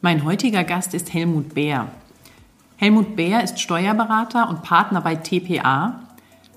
Mein 0.00 0.24
heutiger 0.24 0.62
Gast 0.62 0.94
ist 0.94 1.12
Helmut 1.12 1.54
Bär. 1.54 1.88
Helmut 2.76 3.16
Bär 3.16 3.42
ist 3.42 3.58
Steuerberater 3.58 4.48
und 4.48 4.62
Partner 4.62 5.00
bei 5.00 5.16
TPA, 5.16 5.98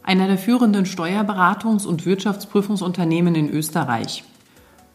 einer 0.04 0.28
der 0.28 0.38
führenden 0.38 0.86
Steuerberatungs- 0.86 1.88
und 1.88 2.06
Wirtschaftsprüfungsunternehmen 2.06 3.34
in 3.34 3.50
Österreich. 3.50 4.24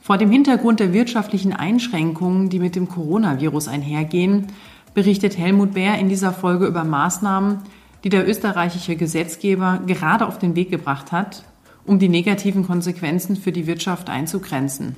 Vor 0.01 0.17
dem 0.17 0.31
Hintergrund 0.31 0.79
der 0.79 0.93
wirtschaftlichen 0.93 1.55
Einschränkungen, 1.55 2.49
die 2.49 2.61
mit 2.61 2.77
dem 2.77 2.89
Coronavirus 2.89 3.67
einhergehen, 3.67 4.47
berichtet 4.95 5.37
Helmut 5.37 5.75
Bär 5.75 5.99
in 5.99 6.09
dieser 6.09 6.33
Folge 6.33 6.67
über 6.67 6.85
Maßnahmen, 6.85 7.59
die 8.05 8.11
der 8.11 8.29
österreichische 8.29 8.95
Gesetzgeber 8.95 9.81
gerade 9.89 10.25
auf 10.25 10.39
den 10.39 10.55
Weg 10.55 10.71
gebracht 10.71 11.11
hat, 11.11 11.43
um 11.85 11.99
die 11.99 12.09
negativen 12.09 12.65
Konsequenzen 12.65 13.35
für 13.35 13.51
die 13.51 13.67
Wirtschaft 13.67 14.09
einzugrenzen. 14.09 14.95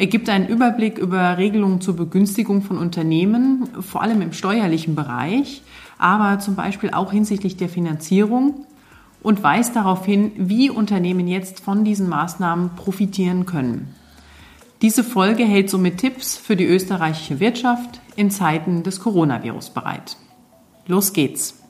Er 0.00 0.06
gibt 0.06 0.30
einen 0.30 0.48
Überblick 0.48 0.96
über 0.96 1.36
Regelungen 1.36 1.82
zur 1.82 1.94
Begünstigung 1.94 2.62
von 2.62 2.78
Unternehmen, 2.78 3.68
vor 3.82 4.00
allem 4.00 4.22
im 4.22 4.32
steuerlichen 4.32 4.94
Bereich, 4.94 5.60
aber 5.98 6.38
zum 6.38 6.56
Beispiel 6.56 6.92
auch 6.92 7.12
hinsichtlich 7.12 7.58
der 7.58 7.68
Finanzierung 7.68 8.64
und 9.22 9.42
weist 9.42 9.76
darauf 9.76 10.06
hin, 10.06 10.32
wie 10.36 10.70
Unternehmen 10.70 11.28
jetzt 11.28 11.60
von 11.60 11.84
diesen 11.84 12.08
Maßnahmen 12.08 12.76
profitieren 12.76 13.44
können. 13.44 13.94
Diese 14.80 15.04
Folge 15.04 15.44
hält 15.44 15.68
somit 15.68 15.98
Tipps 15.98 16.34
für 16.38 16.56
die 16.56 16.64
österreichische 16.64 17.38
Wirtschaft 17.38 18.00
in 18.16 18.30
Zeiten 18.30 18.82
des 18.82 19.00
Coronavirus 19.00 19.68
bereit. 19.68 20.16
Los 20.86 21.12
geht's. 21.12 21.62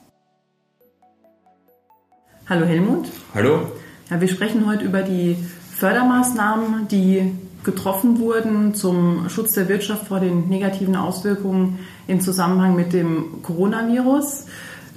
Hallo 2.47 2.65
Helmut. 2.65 3.09
Hallo. 3.35 3.73
Ja, 4.09 4.21
wir 4.21 4.29
sprechen 4.29 4.65
heute 4.67 4.85
über 4.85 5.01
die 5.01 5.35
Fördermaßnahmen, 5.75 6.87
die 6.87 7.33
getroffen 7.63 8.19
wurden 8.19 8.73
zum 8.73 9.29
Schutz 9.29 9.53
der 9.53 9.69
Wirtschaft 9.69 10.07
vor 10.07 10.19
den 10.19 10.49
negativen 10.49 10.95
Auswirkungen 10.95 11.79
im 12.07 12.21
Zusammenhang 12.21 12.75
mit 12.75 12.93
dem 12.93 13.41
Coronavirus. 13.43 14.45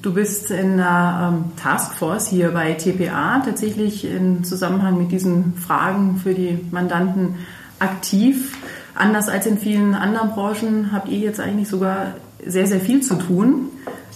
Du 0.03 0.12
bist 0.12 0.51
in 0.51 0.77
der 0.77 1.33
ähm, 1.33 1.53
Taskforce 1.57 2.29
hier 2.29 2.51
bei 2.51 2.75
TPA 2.75 3.41
tatsächlich 3.45 4.05
im 4.05 4.45
Zusammenhang 4.45 4.98
mit 4.98 5.12
diesen 5.12 5.55
Fragen 5.57 6.20
für 6.23 6.35
die 6.35 6.59
Mandanten 6.70 7.37
aktiv. 7.79 8.57
Anders 8.95 9.29
als 9.29 9.47
in 9.47 9.59
vielen 9.59 9.95
anderen 9.95 10.31
Branchen 10.31 10.92
habt 10.92 11.09
ihr 11.09 11.19
jetzt 11.19 11.41
eigentlich 11.41 11.69
sogar 11.69 12.15
sehr, 12.47 12.67
sehr 12.67 12.81
viel 12.81 13.03
zu 13.03 13.15
tun. 13.15 13.70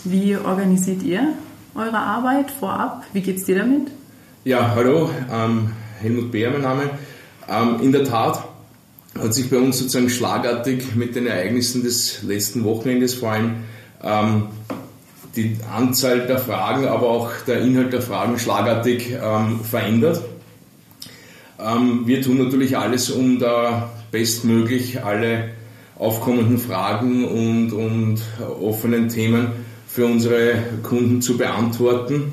Wie 0.05 0.37
organisiert 0.37 1.03
ihr 1.03 1.29
eure 1.75 1.99
Arbeit 1.99 2.51
vorab? 2.51 3.05
Wie 3.13 3.23
geht 3.23 3.39
es 3.39 3.45
dir 3.45 3.59
damit? 3.59 3.91
Ja, 4.45 4.73
hallo, 4.75 5.11
ähm, 5.33 5.73
Helmut 6.01 6.31
Beer, 6.31 6.51
mein 6.51 6.63
Name. 6.63 6.91
Ähm, 7.49 7.81
in 7.83 7.93
der 7.93 8.05
Tat 8.05 8.45
hat 9.19 9.35
sich 9.35 9.51
bei 9.51 9.59
uns 9.59 9.79
sozusagen 9.79 10.11
schlagartig 10.11 10.95
mit 10.95 11.15
den 11.17 11.27
Ereignissen 11.27 11.83
des 11.83 12.23
letzten 12.23 12.65
Wochenendes 12.65 13.15
vor 13.15 13.33
allem 13.33 13.57
ähm, 14.03 14.45
die 15.35 15.57
Anzahl 15.75 16.27
der 16.27 16.39
Fragen, 16.39 16.87
aber 16.87 17.09
auch 17.09 17.31
der 17.47 17.61
Inhalt 17.61 17.93
der 17.93 18.03
Fragen 18.03 18.39
schlagartig 18.39 19.13
ähm, 19.23 19.61
verändert. 19.61 20.23
Ähm, 21.59 22.03
wir 22.07 22.23
tun 22.23 22.39
natürlich 22.39 22.77
alles, 22.77 23.11
um 23.11 23.39
da 23.39 23.91
bestmöglich 24.11 25.05
alle 25.05 25.51
aufkommenden 25.97 26.59
Fragen 26.59 27.25
und, 27.25 27.73
und 27.73 28.21
offenen 28.61 29.09
Themen 29.09 29.49
für 29.87 30.07
unsere 30.07 30.63
Kunden 30.83 31.21
zu 31.23 31.37
beantworten 31.37 32.33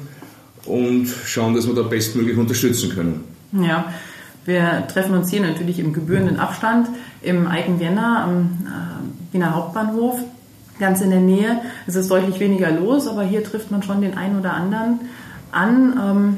und 0.66 1.08
schauen, 1.26 1.56
dass 1.56 1.68
wir 1.68 1.74
da 1.74 1.82
bestmöglich 1.82 2.38
unterstützen 2.38 2.92
können. 2.92 3.24
Ja, 3.52 3.92
wir 4.46 4.88
treffen 4.88 5.16
uns 5.16 5.30
hier 5.30 5.42
natürlich 5.42 5.80
im 5.80 5.92
gebührenden 5.92 6.40
Abstand 6.40 6.88
im 7.22 7.48
alten 7.48 7.80
Vienna 7.80 8.24
am 8.24 8.66
äh, 8.66 9.34
Wiener 9.34 9.56
Hauptbahnhof, 9.56 10.20
ganz 10.80 11.02
in 11.02 11.10
der 11.10 11.20
Nähe. 11.20 11.62
Es 11.88 11.96
ist 11.96 12.12
deutlich 12.12 12.40
weniger 12.40 12.72
los, 12.72 13.08
aber 13.08 13.24
hier 13.24 13.44
trifft 13.44 13.72
man 13.72 13.82
schon 13.82 14.02
den 14.02 14.18
einen 14.18 14.40
oder 14.40 14.54
anderen 14.54 15.00
an. 15.52 16.00
Ähm, 16.00 16.38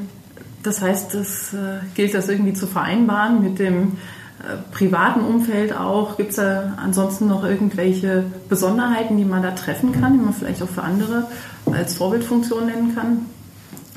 das 0.62 0.80
heißt, 0.80 1.14
es 1.14 1.52
äh, 1.52 1.80
gilt 1.94 2.14
das 2.14 2.28
irgendwie 2.28 2.54
zu 2.54 2.66
vereinbaren 2.66 3.42
mit 3.42 3.58
dem 3.58 3.98
äh, 4.38 4.56
privaten 4.72 5.20
Umfeld 5.20 5.76
auch. 5.76 6.16
Gibt 6.16 6.30
es 6.30 6.36
da 6.36 6.74
ansonsten 6.82 7.28
noch 7.28 7.44
irgendwelche 7.44 8.24
Besonderheiten, 8.48 9.18
die 9.18 9.24
man 9.24 9.42
da 9.42 9.50
treffen 9.50 9.92
kann, 9.92 10.14
die 10.14 10.24
man 10.24 10.32
vielleicht 10.32 10.62
auch 10.62 10.68
für 10.68 10.82
andere 10.82 11.26
als 11.70 11.94
Vorbildfunktion 11.94 12.66
nennen 12.66 12.94
kann? 12.94 13.26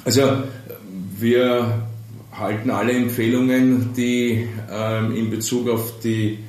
Also 0.03 0.43
wir 1.17 1.83
halten 2.31 2.69
alle 2.69 2.93
Empfehlungen, 2.93 3.93
die 3.93 4.47
ähm, 4.71 5.15
in 5.15 5.29
Bezug 5.29 5.69
auf 5.69 5.99
die 5.99 6.39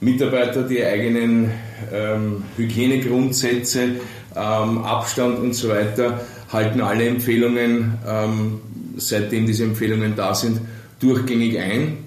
Mitarbeiter, 0.00 0.62
die 0.62 0.84
eigenen 0.84 1.50
ähm, 1.92 2.44
Hygienegrundsätze, 2.56 3.82
ähm, 4.34 4.78
Abstand 4.84 5.38
und 5.38 5.54
so 5.54 5.68
weiter, 5.68 6.20
halten 6.52 6.80
alle 6.80 7.06
Empfehlungen 7.06 7.98
ähm, 8.06 8.60
seitdem 8.96 9.46
diese 9.46 9.64
Empfehlungen 9.64 10.14
da 10.16 10.34
sind, 10.34 10.60
durchgängig 11.00 11.58
ein. 11.58 11.98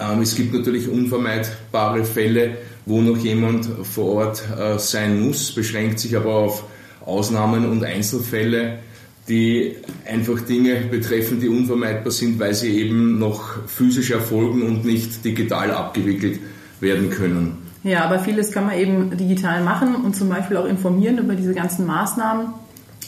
Ähm, 0.00 0.22
es 0.22 0.34
gibt 0.34 0.54
natürlich 0.54 0.88
unvermeidbare 0.88 2.04
Fälle, 2.04 2.58
wo 2.86 3.00
noch 3.00 3.18
jemand 3.18 3.68
vor 3.82 4.26
Ort 4.26 4.42
äh, 4.58 4.78
sein 4.78 5.20
muss, 5.20 5.52
beschränkt 5.54 5.98
sich 5.98 6.16
aber 6.16 6.34
auf 6.34 6.64
Ausnahmen 7.04 7.68
und 7.68 7.84
Einzelfälle, 7.84 8.80
die 9.28 9.76
einfach 10.06 10.40
Dinge 10.40 10.76
betreffen, 10.90 11.40
die 11.40 11.48
unvermeidbar 11.48 12.10
sind, 12.10 12.38
weil 12.38 12.54
sie 12.54 12.78
eben 12.78 13.18
noch 13.18 13.66
physisch 13.66 14.10
erfolgen 14.10 14.62
und 14.62 14.84
nicht 14.84 15.24
digital 15.24 15.70
abgewickelt 15.70 16.40
werden 16.80 17.10
können. 17.10 17.58
Ja, 17.82 18.04
aber 18.04 18.18
vieles 18.18 18.52
kann 18.52 18.66
man 18.66 18.78
eben 18.78 19.16
digital 19.16 19.62
machen 19.62 19.94
und 19.94 20.16
zum 20.16 20.28
Beispiel 20.28 20.56
auch 20.56 20.66
informieren 20.66 21.18
über 21.18 21.34
diese 21.34 21.54
ganzen 21.54 21.86
Maßnahmen, 21.86 22.48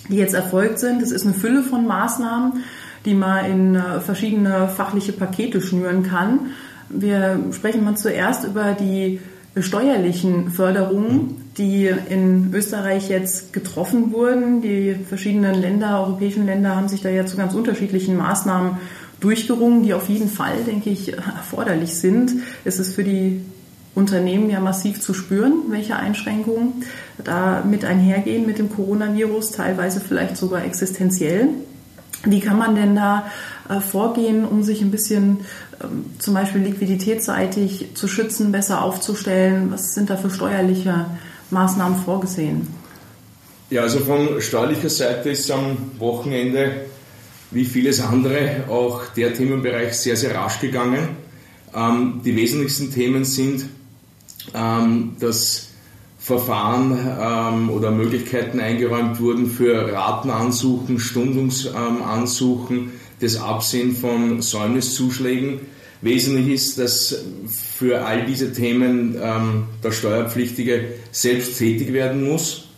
die 0.08 0.16
jetzt 0.16 0.34
erfolgt 0.34 0.78
sind. 0.78 1.03
Es 1.03 1.10
ist 1.10 1.25
eine 1.25 1.34
Fülle 1.34 1.62
von 1.62 1.86
Maßnahmen 1.86 2.62
die 3.04 3.14
man 3.14 3.44
in 3.44 3.75
äh, 3.75 4.00
verschiedene 4.00 4.69
fachliche 4.69 5.12
Pakete 5.12 5.60
schnüren 5.60 6.02
kann. 6.02 6.52
Wir 6.88 7.38
sprechen 7.52 7.84
mal 7.84 7.97
zuerst 7.97 8.44
über 8.44 8.72
die 8.72 9.20
steuerlichen 9.56 10.50
Förderungen, 10.50 11.50
die 11.59 11.91
in 12.09 12.53
Österreich 12.55 13.09
jetzt 13.09 13.53
getroffen 13.53 14.12
wurden. 14.12 14.62
Die 14.62 14.94
verschiedenen 14.94 15.61
Länder, 15.61 16.00
europäischen 16.06 16.47
Länder 16.47 16.77
haben 16.77 16.88
sich 16.88 17.03
da 17.03 17.09
ja 17.09 17.27
zu 17.27 17.37
ganz 17.37 17.55
unterschiedlichen 17.55 18.16
Maßnahmen 18.16 18.78
durchgerungen, 19.19 19.83
die 19.83 19.93
auf 19.93 20.09
jeden 20.09 20.28
Fall, 20.28 20.56
denke 20.66 20.91
ich, 20.91 21.12
erforderlich 21.12 21.94
sind. 21.94 22.33
Es 22.65 22.78
ist 22.78 22.94
für 22.94 23.05
die 23.05 23.41
Unternehmen 23.94 24.49
ja 24.50 24.61
massiv 24.61 25.00
zu 25.00 25.15
spüren, 25.15 25.65
welche 25.69 25.97
Einschränkungen 25.97 26.84
da 27.22 27.62
mit 27.69 27.84
einhergehen 27.84 28.47
mit 28.47 28.59
dem 28.59 28.71
Coronavirus, 28.71 29.53
teilweise 29.53 30.00
vielleicht 30.00 30.37
sogar 30.37 30.65
existenziell. 30.65 31.49
Wie 32.25 32.41
kann 32.41 32.58
man 32.58 32.75
denn 32.75 32.94
da 32.94 33.31
äh, 33.69 33.81
vorgehen, 33.81 34.44
um 34.44 34.62
sich 34.62 34.82
ein 34.82 34.90
bisschen 34.90 35.40
ähm, 35.82 36.05
zum 36.19 36.34
Beispiel 36.34 36.61
liquiditätsseitig 36.62 37.94
zu 37.94 38.08
schützen, 38.08 38.52
besser 38.52 38.82
aufzustellen? 38.82 39.70
Was 39.70 39.94
sind 39.94 40.11
da 40.11 40.17
für 40.17 40.31
steuerliche 40.31 41.06
Maßnahmen 41.50 41.99
vorgesehen? 41.99 42.69
Ja, 43.70 43.82
also 43.82 44.00
von 44.00 44.40
steuerlicher 44.40 44.90
Seite 44.90 45.31
ist 45.31 45.50
am 45.50 45.76
Wochenende 45.99 46.87
wie 47.52 47.64
vieles 47.64 48.00
andere 48.00 48.64
auch 48.69 49.06
der 49.16 49.34
Themenbereich 49.34 49.94
sehr, 49.94 50.16
sehr 50.16 50.34
rasch 50.34 50.61
gegangen. 50.61 51.08
Ähm, 51.75 52.20
die 52.25 52.34
wesentlichsten 52.37 52.93
Themen 52.93 53.25
sind, 53.25 53.64
ähm, 54.55 55.16
dass 55.19 55.69
Verfahren 56.20 56.99
ähm, 57.19 57.70
oder 57.70 57.90
Möglichkeiten 57.90 58.61
eingeräumt 58.61 59.20
wurden 59.20 59.46
für 59.46 59.90
Ratenansuchen, 59.90 61.00
Stundungsansuchen, 61.00 62.93
das 63.20 63.37
Absehen 63.37 63.96
von 63.96 64.43
Säumniszuschlägen. 64.43 65.61
Wesentlich 66.02 66.49
ist, 66.49 66.78
dass 66.78 67.25
für 67.49 68.05
all 68.05 68.26
diese 68.26 68.52
Themen 68.52 69.17
ähm, 69.20 69.64
der 69.82 69.93
Steuerpflichtige 69.93 70.93
selbst 71.11 71.58
tätig 71.58 71.93
werden 71.94 72.28
muss, 72.28 72.69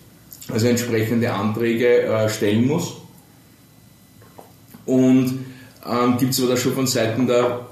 also 0.49 0.69
entsprechende 0.69 1.33
Anträge 1.33 2.03
äh, 2.03 2.29
stellen 2.29 2.67
muss. 2.67 2.95
Und 4.87 5.41
ähm, 5.89 6.17
gibt 6.17 6.33
es 6.33 6.43
aber 6.43 6.57
schon 6.57 6.75
von 6.75 6.87
Seiten 6.87 7.27
der 7.27 7.67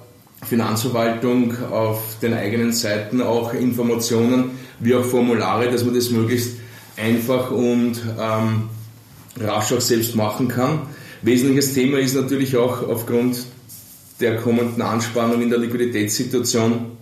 Finanzverwaltung 0.45 1.55
auf 1.71 2.19
den 2.21 2.35
eigenen 2.35 2.73
Seiten 2.73 3.21
auch 3.21 3.55
Informationen, 3.55 4.53
wie 4.81 4.95
auch 4.95 5.05
Formulare, 5.05 5.71
dass 5.71 5.85
man 5.85 5.95
das 5.95 6.11
möglichst 6.11 6.57
einfach 6.97 7.51
und 7.51 8.01
ähm, 8.19 8.69
rasch 9.39 9.73
auch 9.73 9.81
selbst 9.81 10.15
machen 10.17 10.49
kann. 10.49 10.81
Wesentliches 11.23 11.75
Thema 11.75 11.99
ist 11.99 12.15
natürlich 12.15 12.57
auch 12.57 12.87
aufgrund 12.89 13.39
der 14.21 14.37
kommenden 14.37 14.83
Anspannung 14.83 15.41
in 15.43 15.51
der 15.51 15.59
Liquiditätssituation, 15.59 16.93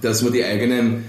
dass 0.00 0.22
man 0.22 0.32
die 0.32 0.44
eigenen 0.44 1.04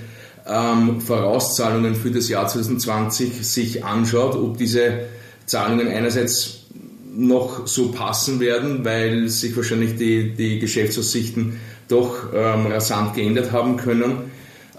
ähm, 0.47 1.01
Vorauszahlungen 1.01 1.95
für 1.95 2.11
das 2.11 2.29
Jahr 2.29 2.47
2020 2.47 3.45
sich 3.45 3.83
anschaut, 3.83 4.35
ob 4.35 4.57
diese 4.57 5.05
Zahlungen 5.45 5.87
einerseits 5.87 6.65
noch 7.13 7.67
so 7.67 7.91
passen 7.91 8.39
werden, 8.39 8.85
weil 8.85 9.27
sich 9.27 9.55
wahrscheinlich 9.55 9.97
die, 9.97 10.33
die 10.33 10.59
Geschäftsaussichten 10.59 11.59
doch 11.89 12.33
ähm, 12.33 12.67
rasant 12.67 13.15
geändert 13.15 13.51
haben 13.51 13.75
können 13.75 14.31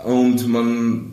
und 0.03 0.49
man 0.49 1.12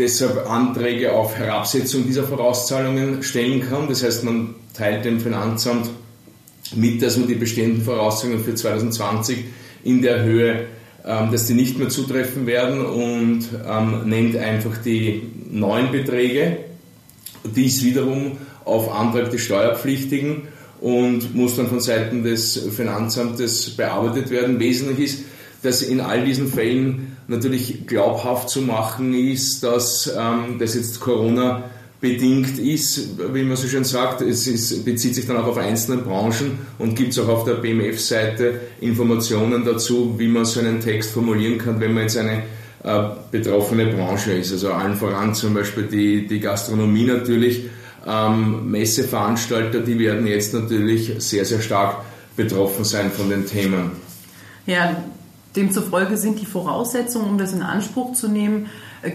deshalb 0.00 0.48
Anträge 0.48 1.12
auf 1.12 1.36
Herabsetzung 1.36 2.06
dieser 2.06 2.24
Vorauszahlungen 2.24 3.22
stellen 3.22 3.60
kann. 3.60 3.88
Das 3.88 4.02
heißt, 4.02 4.24
man 4.24 4.54
teilt 4.74 5.04
dem 5.04 5.20
Finanzamt 5.20 5.90
mit, 6.74 7.02
dass 7.02 7.16
man 7.16 7.28
die 7.28 7.34
bestehenden 7.34 7.82
Vorauszahlungen 7.82 8.42
für 8.42 8.54
2020 8.54 9.44
in 9.84 10.02
der 10.02 10.24
Höhe, 10.24 10.66
ähm, 11.04 11.30
dass 11.30 11.46
die 11.46 11.54
nicht 11.54 11.78
mehr 11.78 11.88
zutreffen 11.88 12.46
werden 12.46 12.84
und 12.84 13.48
ähm, 13.66 14.08
nennt 14.08 14.36
einfach 14.36 14.78
die 14.78 15.22
neuen 15.50 15.92
Beträge. 15.92 16.58
Dies 17.44 17.84
wiederum 17.84 18.38
auf 18.64 18.92
Antrag 18.92 19.30
des 19.30 19.42
Steuerpflichtigen 19.42 20.48
und 20.80 21.34
muss 21.34 21.56
dann 21.56 21.68
von 21.68 21.80
Seiten 21.80 22.22
des 22.22 22.56
Finanzamtes 22.74 23.76
bearbeitet 23.76 24.30
werden. 24.30 24.60
Wesentlich 24.60 24.98
ist, 24.98 25.24
dass 25.62 25.82
in 25.82 26.00
all 26.00 26.24
diesen 26.24 26.48
Fällen 26.48 27.16
natürlich 27.30 27.86
glaubhaft 27.86 28.50
zu 28.50 28.60
machen 28.60 29.14
ist, 29.14 29.62
dass 29.62 30.12
ähm, 30.18 30.58
das 30.58 30.74
jetzt 30.74 31.00
Corona 31.00 31.64
bedingt 32.00 32.58
ist, 32.58 33.18
wie 33.32 33.42
man 33.42 33.56
so 33.56 33.68
schön 33.68 33.84
sagt. 33.84 34.22
Es 34.22 34.46
ist, 34.46 34.84
bezieht 34.84 35.14
sich 35.14 35.26
dann 35.26 35.36
auch 35.36 35.46
auf 35.46 35.58
einzelne 35.58 35.98
Branchen 35.98 36.58
und 36.78 36.96
gibt 36.96 37.12
es 37.12 37.18
auch 37.18 37.28
auf 37.28 37.44
der 37.44 37.54
BMF-Seite 37.54 38.60
Informationen 38.80 39.64
dazu, 39.64 40.14
wie 40.18 40.28
man 40.28 40.44
so 40.44 40.60
einen 40.60 40.80
Text 40.80 41.10
formulieren 41.10 41.58
kann, 41.58 41.78
wenn 41.78 41.94
man 41.94 42.04
jetzt 42.04 42.16
eine 42.16 42.42
äh, 42.82 43.02
betroffene 43.30 43.86
Branche 43.86 44.32
ist. 44.32 44.52
Also 44.52 44.72
allen 44.72 44.96
voran 44.96 45.34
zum 45.34 45.54
Beispiel 45.54 45.84
die, 45.84 46.26
die 46.26 46.40
Gastronomie 46.40 47.04
natürlich. 47.04 47.66
Ähm, 48.06 48.70
Messeveranstalter, 48.70 49.80
die 49.80 49.98
werden 49.98 50.26
jetzt 50.26 50.54
natürlich 50.54 51.12
sehr, 51.18 51.44
sehr 51.44 51.60
stark 51.60 52.02
betroffen 52.34 52.84
sein 52.84 53.10
von 53.10 53.28
den 53.28 53.44
Themen. 53.46 53.92
Ja, 54.66 54.96
demzufolge 55.56 56.16
sind 56.16 56.40
die 56.40 56.46
Voraussetzungen, 56.46 57.28
um 57.28 57.38
das 57.38 57.52
in 57.52 57.62
Anspruch 57.62 58.12
zu 58.12 58.28
nehmen, 58.28 58.66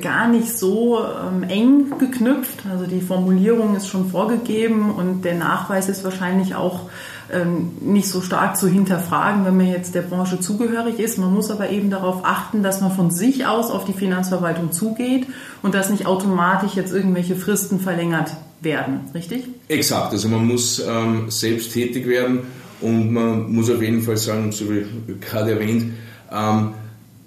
gar 0.01 0.27
nicht 0.27 0.57
so 0.57 0.99
ähm, 0.99 1.43
eng 1.43 1.97
geknüpft. 1.99 2.63
Also 2.71 2.85
die 2.87 3.01
Formulierung 3.01 3.75
ist 3.75 3.87
schon 3.87 4.09
vorgegeben 4.09 4.91
und 4.91 5.23
der 5.23 5.35
Nachweis 5.35 5.89
ist 5.89 6.03
wahrscheinlich 6.03 6.55
auch 6.55 6.89
ähm, 7.31 7.71
nicht 7.81 8.07
so 8.07 8.21
stark 8.21 8.57
zu 8.57 8.67
hinterfragen, 8.67 9.45
wenn 9.45 9.57
man 9.57 9.67
jetzt 9.67 9.93
der 9.95 10.01
Branche 10.01 10.39
zugehörig 10.39 10.99
ist. 10.99 11.17
Man 11.17 11.33
muss 11.33 11.51
aber 11.51 11.69
eben 11.69 11.89
darauf 11.89 12.23
achten, 12.23 12.63
dass 12.63 12.81
man 12.81 12.91
von 12.91 13.11
sich 13.11 13.45
aus 13.45 13.69
auf 13.69 13.85
die 13.85 13.93
Finanzverwaltung 13.93 14.71
zugeht 14.71 15.27
und 15.61 15.75
dass 15.75 15.89
nicht 15.89 16.07
automatisch 16.07 16.73
jetzt 16.75 16.93
irgendwelche 16.93 17.35
Fristen 17.35 17.79
verlängert 17.79 18.31
werden, 18.61 19.01
richtig? 19.13 19.45
Exakt, 19.67 20.13
also 20.13 20.27
man 20.29 20.47
muss 20.47 20.83
ähm, 20.87 21.29
selbst 21.29 21.73
tätig 21.73 22.07
werden 22.07 22.39
und 22.81 23.11
man 23.11 23.51
muss 23.53 23.69
auf 23.69 23.81
jeden 23.81 24.01
Fall 24.01 24.17
sagen, 24.17 24.51
so 24.51 24.65
wie 24.69 24.85
gerade 25.19 25.51
erwähnt, 25.51 25.93
ähm, 26.35 26.73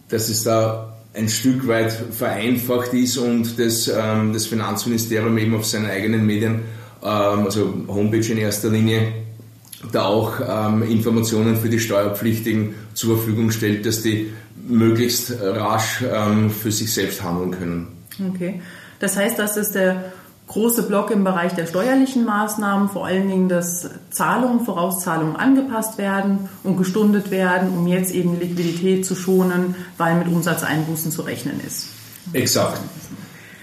dass 0.09 0.29
es 0.29 0.45
da 0.45 0.97
ein 1.15 1.29
Stück 1.29 1.67
weit 1.67 1.93
vereinfacht 1.93 2.93
ist 2.95 3.19
und 3.19 3.59
das, 3.59 3.89
ähm, 3.89 4.33
das 4.33 4.47
Finanzministerium 4.47 5.37
eben 5.39 5.55
auf 5.55 5.67
seinen 5.67 5.91
eigenen 5.91 6.27
Medien, 6.27 6.61
ähm, 7.03 7.45
also 7.45 7.75
Homepage 7.89 8.31
in 8.31 8.39
erster 8.39 8.71
Linie, 8.71 9.13
da 9.93 10.05
auch 10.05 10.41
ähm, 10.41 10.83
Informationen 10.83 11.57
für 11.57 11.69
die 11.69 11.79
Steuerpflichtigen 11.79 12.75
zur 12.95 13.17
Verfügung 13.17 13.51
stellt, 13.51 13.87
dass 13.87 14.03
die 14.03 14.33
möglichst 14.69 15.33
rasch 15.41 16.03
ähm, 16.03 16.51
für 16.51 16.73
sich 16.73 16.93
selbst 16.93 17.23
handeln 17.23 17.53
können. 17.53 17.89
Okay. 18.35 18.61
Das 18.99 19.17
heißt, 19.17 19.39
das 19.39 19.57
ist 19.57 19.75
der 19.75 20.13
große 20.49 20.85
Block 20.85 21.11
im 21.11 21.25
Bereich 21.25 21.55
der 21.55 21.67
steuerlichen 21.67 22.25
Maßnahmen, 22.25 22.89
vor 22.89 23.07
allen 23.07 23.29
Dingen, 23.29 23.49
dass 23.49 23.89
Zahlungen, 24.11 24.65
Vorauszahlungen 24.65 25.37
angepasst 25.37 25.99
werden 25.99 26.49
und 26.65 26.79
gestundet 26.79 27.31
werden, 27.31 27.69
um 27.77 27.87
jetzt 27.87 28.13
eben 28.13 28.41
Liquidität 28.41 29.07
zu 29.07 29.15
schonen, 29.15 29.77
weil 29.99 30.17
mit 30.17 30.29
Umsatzeinbußen 30.29 31.13
zu 31.13 31.23
rechnen 31.23 31.61
ist. 31.65 31.89
Exakt. 32.33 32.81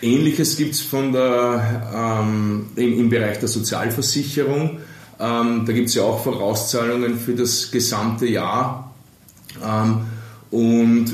Ähnliches 0.01 0.55
gibt 0.57 0.75
es 0.75 0.85
ähm, 0.93 2.67
im, 2.75 2.99
im, 2.99 3.09
Bereich 3.09 3.39
der 3.39 3.47
Sozialversicherung. 3.47 4.79
Ähm, 5.19 5.63
da 5.65 5.73
gibt 5.73 5.89
es 5.89 5.95
ja 5.95 6.03
auch 6.03 6.23
Vorauszahlungen 6.23 7.17
für 7.17 7.33
das 7.33 7.71
gesamte 7.71 8.27
Jahr. 8.27 8.93
Ähm, 9.63 10.01
und 10.51 11.11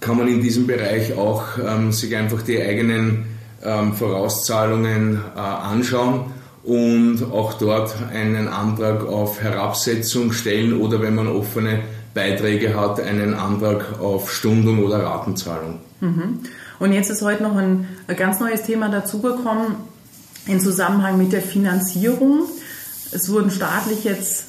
kann 0.00 0.18
man 0.18 0.28
in 0.28 0.42
diesem 0.42 0.66
Bereich 0.66 1.14
auch 1.14 1.44
ähm, 1.58 1.90
sich 1.92 2.14
einfach 2.14 2.42
die 2.42 2.60
eigenen 2.60 3.33
ähm, 3.64 3.94
Vorauszahlungen 3.94 5.20
äh, 5.34 5.38
anschauen 5.38 6.32
und 6.62 7.22
auch 7.32 7.54
dort 7.54 7.94
einen 8.12 8.48
Antrag 8.48 9.06
auf 9.06 9.42
Herabsetzung 9.42 10.32
stellen 10.32 10.80
oder 10.80 11.00
wenn 11.02 11.14
man 11.14 11.28
offene 11.28 11.80
Beiträge 12.14 12.78
hat, 12.78 13.00
einen 13.00 13.34
Antrag 13.34 14.00
auf 14.00 14.32
Stundung 14.32 14.84
oder 14.84 15.02
Ratenzahlung. 15.04 15.80
Mhm. 16.00 16.40
Und 16.78 16.92
jetzt 16.92 17.10
ist 17.10 17.22
heute 17.22 17.42
noch 17.42 17.56
ein 17.56 17.86
ganz 18.16 18.40
neues 18.40 18.62
Thema 18.62 18.88
dazugekommen 18.88 19.76
im 20.46 20.60
Zusammenhang 20.60 21.18
mit 21.18 21.32
der 21.32 21.42
Finanzierung. 21.42 22.44
Es 23.12 23.30
wurden 23.30 23.50
staatlich 23.50 24.04
jetzt 24.04 24.44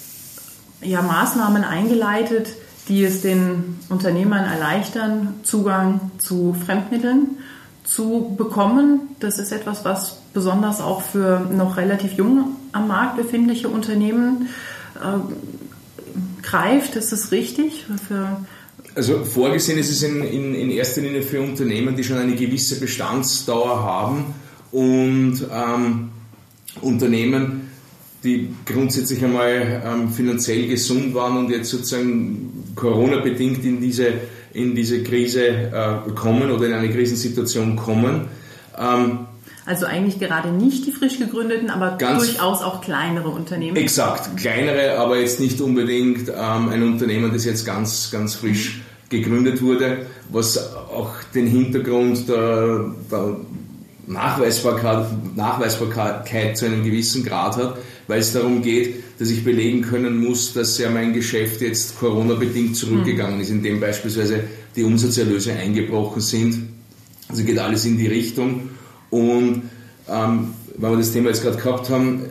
ja, 0.82 1.02
Maßnahmen 1.02 1.64
eingeleitet, 1.64 2.50
die 2.88 3.04
es 3.04 3.22
den 3.22 3.80
Unternehmern 3.90 4.46
erleichtern, 4.46 5.36
Zugang 5.44 6.12
zu 6.20 6.56
Fremdmitteln 6.66 7.38
zu 7.86 8.36
bekommen. 8.38 9.16
Das 9.20 9.40
ist 9.40 9.52
etwas, 9.52 9.86
was 9.86 10.18
besonders 10.34 10.82
auch 10.82 11.02
für 11.02 11.40
noch 11.40 11.78
relativ 11.78 12.14
jung 12.14 12.56
am 12.72 12.88
Markt 12.88 13.18
befindliche 13.18 13.70
Unternehmen 13.70 14.50
äh, 14.96 16.42
greift. 16.42 16.96
Ist 16.96 17.12
das 17.12 17.32
richtig? 17.32 17.86
Für 18.08 18.38
also 18.96 19.26
vorgesehen 19.26 19.78
ist 19.78 19.92
es 19.92 20.04
in, 20.04 20.24
in, 20.24 20.56
in, 20.56 20.72
erster 20.72 21.02
Linie 21.02 21.22
für 21.22 21.42
Unternehmen, 21.42 21.98
die 21.98 22.04
schon 22.04 22.18
eine 22.18 22.34
gewisse 22.34 22.80
Bestandsdauer 22.80 23.84
haben 23.84 24.34
und 24.72 25.46
ähm, 25.52 26.10
Unternehmen, 26.82 27.70
die 28.24 28.50
grundsätzlich 28.66 29.24
einmal 29.24 29.84
ähm, 29.86 30.10
finanziell 30.10 30.68
gesund 30.68 31.14
waren 31.14 31.38
und 31.38 31.52
jetzt 31.52 31.70
sozusagen 31.70 32.74
Corona-bedingt 32.76 33.66
in 33.66 33.82
diese 33.82 34.14
in 34.56 34.74
diese 34.74 35.04
Krise 35.04 35.48
äh, 35.48 36.12
kommen 36.16 36.50
oder 36.50 36.68
in 36.68 36.74
eine 36.74 36.90
Krisensituation 36.90 37.76
kommen. 37.76 38.28
Ähm, 38.78 39.28
also 39.66 39.88
eigentlich 39.88 40.20
gerade 40.20 40.50
nicht 40.50 40.86
die 40.86 40.92
frisch 40.92 41.18
gegründeten, 41.18 41.72
aber 41.72 41.98
durchaus 41.98 42.62
auch 42.62 42.82
kleinere 42.82 43.30
Unternehmen. 43.30 43.76
Exakt, 43.76 44.38
kleinere, 44.38 45.00
aber 45.00 45.18
jetzt 45.18 45.40
nicht 45.40 45.60
unbedingt 45.60 46.30
ähm, 46.30 46.70
ein 46.70 46.84
Unternehmen, 46.84 47.34
das 47.34 47.46
jetzt 47.46 47.66
ganz, 47.66 48.12
ganz 48.12 48.36
frisch 48.36 48.82
gegründet 49.10 49.62
wurde, 49.62 50.06
was 50.30 50.76
auch 50.76 51.12
den 51.34 51.48
Hintergrund 51.48 52.30
der, 52.30 52.92
der 53.12 53.38
Nachweisbarkeit, 54.08 55.08
Nachweisbarkeit 55.36 56.58
zu 56.58 56.66
einem 56.66 56.84
gewissen 56.84 57.26
Grad 57.26 57.58
hat, 57.58 57.78
weil 58.08 58.20
es 58.20 58.34
darum 58.34 58.62
geht, 58.62 58.96
dass 59.20 59.30
ich 59.30 59.44
belegen 59.44 59.82
können 59.82 60.24
muss, 60.24 60.54
dass 60.54 60.78
ja 60.78 60.90
mein 60.90 61.14
Geschäft 61.14 61.62
jetzt 61.62 61.98
Corona-bedingt 62.00 62.76
zurückgegangen 62.76 63.40
ist, 63.42 63.50
indem 63.50 63.80
beispielsweise 63.80 64.42
die 64.76 64.84
Umsatzerlöse 64.84 65.54
eingebrochen 65.54 66.22
sind. 66.22 66.68
Also 67.30 67.44
geht 67.44 67.58
alles 67.58 67.86
in 67.86 67.98
die 67.98 68.08
Richtung. 68.08 68.70
Und 69.10 69.64
ähm, 70.08 70.54
weil 70.78 70.92
wir 70.92 70.98
das 70.98 71.12
Thema 71.12 71.30
jetzt 71.30 71.42
gerade 71.42 71.58
gehabt 71.58 71.90
haben, 71.90 72.24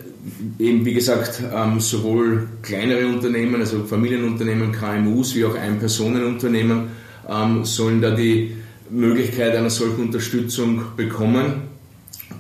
eben 0.59 0.85
wie 0.85 0.95
gesagt, 0.95 1.43
ähm, 1.55 1.81
sowohl 1.81 2.49
kleinere 2.63 3.07
Unternehmen, 3.07 3.61
also 3.61 3.85
Familienunternehmen, 3.85 4.73
KMUs, 4.73 5.35
wie 5.35 5.45
auch 5.45 5.55
Ein-Personen-Unternehmen 5.55 6.89
ähm, 7.29 7.65
sollen 7.65 8.01
da 8.01 8.11
die 8.11 8.57
Möglichkeit 8.91 9.57
einer 9.57 9.71
solchen 9.71 10.03
Unterstützung 10.03 10.83
bekommen. 10.97 11.63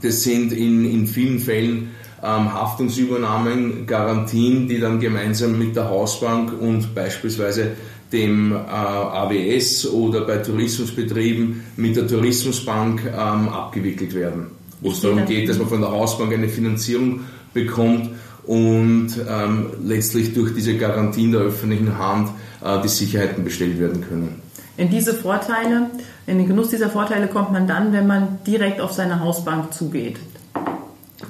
Das 0.02 0.22
sind 0.22 0.52
in, 0.52 0.84
in 0.84 1.06
vielen 1.06 1.38
Fällen 1.38 1.90
ähm, 2.24 2.52
Haftungsübernahmen, 2.54 3.86
Garantien, 3.86 4.66
die 4.66 4.80
dann 4.80 4.98
gemeinsam 4.98 5.58
mit 5.58 5.76
der 5.76 5.90
Hausbank 5.90 6.52
und 6.58 6.94
beispielsweise 6.94 7.72
dem 8.12 8.52
äh, 8.52 8.56
AWS 8.56 9.88
oder 9.90 10.22
bei 10.22 10.38
Tourismusbetrieben 10.38 11.64
mit 11.76 11.96
der 11.96 12.06
Tourismusbank 12.06 13.02
ähm, 13.06 13.48
abgewickelt 13.48 14.14
werden. 14.14 14.46
Wo 14.80 14.90
es 14.90 15.00
darum 15.00 15.24
geht, 15.26 15.48
dass 15.48 15.58
man 15.58 15.68
von 15.68 15.80
der 15.80 15.90
Hausbank 15.90 16.32
eine 16.32 16.48
Finanzierung 16.48 17.20
bekommt 17.52 18.10
und 18.46 19.08
ähm, 19.28 19.66
letztlich 19.84 20.34
durch 20.34 20.54
diese 20.54 20.76
Garantien 20.76 21.32
der 21.32 21.42
öffentlichen 21.42 21.98
Hand 21.98 22.30
äh, 22.62 22.80
die 22.82 22.88
Sicherheiten 22.88 23.44
bestellt 23.44 23.78
werden 23.80 24.04
können. 24.06 24.42
In 24.76 24.90
diese 24.90 25.14
Vorteile, 25.14 25.90
in 26.26 26.38
den 26.38 26.48
Genuss 26.48 26.68
dieser 26.68 26.90
Vorteile 26.90 27.28
kommt 27.28 27.52
man 27.52 27.66
dann, 27.66 27.92
wenn 27.92 28.06
man 28.06 28.40
direkt 28.46 28.80
auf 28.80 28.92
seine 28.92 29.20
Hausbank 29.20 29.72
zugeht. 29.72 30.18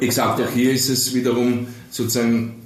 Exakt, 0.01 0.41
auch 0.41 0.51
hier 0.51 0.73
ist 0.73 0.89
es 0.89 1.15
wiederum 1.15 1.69
sozusagen 1.91 2.63